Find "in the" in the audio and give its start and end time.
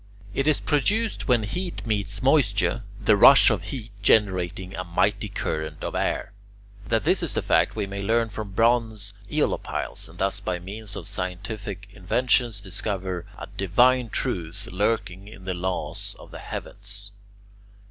15.27-15.53